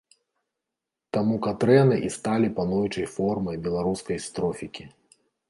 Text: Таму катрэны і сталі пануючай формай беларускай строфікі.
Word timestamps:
Таму 1.17 1.35
катрэны 1.47 1.97
і 2.07 2.09
сталі 2.15 2.47
пануючай 2.61 3.07
формай 3.17 3.61
беларускай 3.69 4.17
строфікі. 4.27 4.83